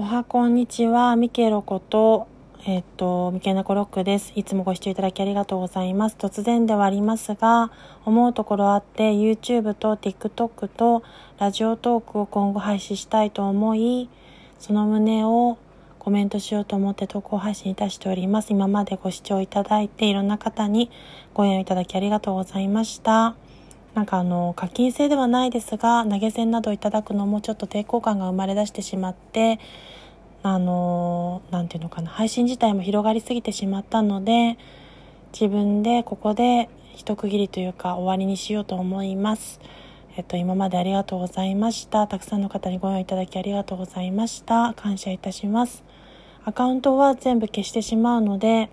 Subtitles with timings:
[0.00, 2.28] おはこんにちは、ミケロこと、
[2.64, 4.32] えっ、と、ミケナコロックです。
[4.36, 6.14] いつもご視聴いただきありがとうございます。
[6.16, 7.72] 突然ではありますが、
[8.04, 11.02] 思うところあって、YouTube と TikTok と
[11.40, 14.08] ラジオトークを今後配信したいと思い、
[14.60, 15.58] その旨を
[15.98, 18.52] コメントしようと思って投稿配信いたしております。
[18.52, 20.92] 今までご視聴いただいて、いろんな方に
[21.34, 23.34] ご縁をいただきありがとうございました。
[23.94, 29.58] なんかあの課金制ではないですが投げ銭などいただくのもちょっと抵抗感が生まれ出してしまって
[30.42, 34.56] あの何て言うのかな配信自体も広がりすぎてしまったので
[35.32, 39.60] 自分でここで一区切りというか終わりにしようと思います。
[40.16, 42.08] えっと、今までありがとうございました。
[42.08, 44.74] たくさんの方にご用意いただきありがとうございました。
[44.74, 45.84] 感謝いたします。
[46.44, 48.68] アカウントは全部消してしまうので、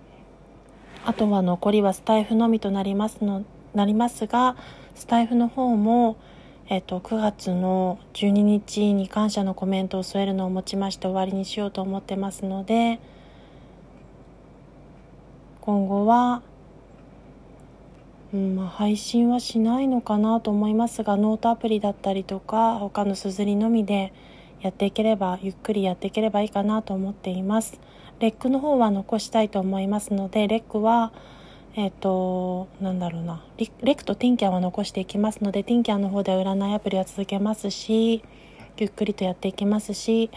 [1.05, 4.55] あとは残りはスタイフのみとなりますの、なりますが、
[4.95, 6.17] スタイフの方も、
[6.67, 12.99] えっと、9月の12日に感謝のコメントを添えるのをもちまして終わりにしようと思ってますので
[15.61, 16.41] 今後は、
[18.33, 24.13] うんま、配信はしないのかなと思いますがノートアプリだったりとか他のすずりのみで
[24.61, 27.79] やっていければゆっくりやっていければいいかなと思っています。
[28.19, 31.11] レックの方は残したいと思いますのでレックは
[31.77, 38.23] えっ、ー、と、なんだろうなレ、クとティンキャンは残していきますので、ティンキャンの方では占いアプリは続けますし、
[38.77, 40.31] ゆっくりとやっていきますし、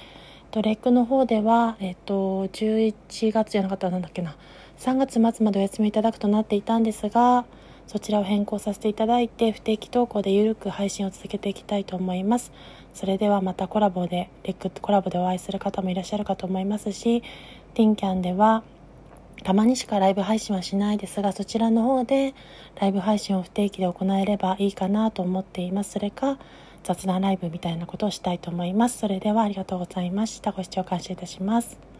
[0.50, 4.36] とレックの方では、えっ、と、11月じゃなかったなんだっけな、
[4.78, 7.44] 3月末までお休みいただくとなっていたんですが、
[7.86, 12.50] そちらを変更させていただいて、不定期投稿でゆるく配信を続けていきたいと思います。
[12.94, 17.22] それではまたコラボで、レックとコラボでお会いする方もいらっしゃるかと思いますし、
[17.74, 18.64] ティンキャンでは、
[19.44, 22.34] たまにしかライブ配信はしないですが、そちらの方で
[22.80, 25.92] ライブ配信を不定期で行えればいいかなと思っています。
[25.92, 26.38] それか、
[26.84, 28.98] 雑談ライブみたいなことをしたいと思います。
[28.98, 30.52] それではありがとうございました。
[30.52, 31.97] ご視聴感謝いたします。